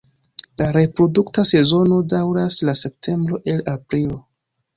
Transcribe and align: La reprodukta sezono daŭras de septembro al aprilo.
La 0.61 0.69
reprodukta 0.77 1.43
sezono 1.49 1.99
daŭras 2.15 2.57
de 2.71 2.77
septembro 2.81 3.41
al 3.55 3.63
aprilo. 3.77 4.21